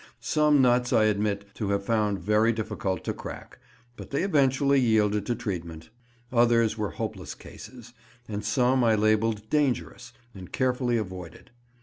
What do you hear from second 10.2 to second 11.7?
and carefully avoided.